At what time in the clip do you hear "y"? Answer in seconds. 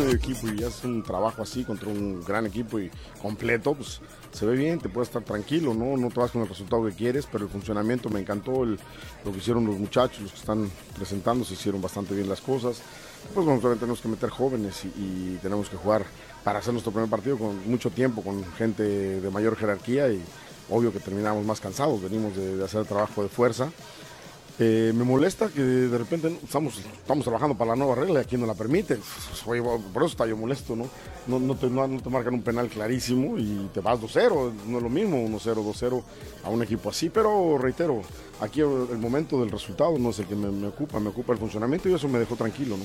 0.48-0.62, 2.78-2.90, 14.84-15.36, 20.10-20.22, 28.20-28.22, 33.38-33.70, 41.88-41.94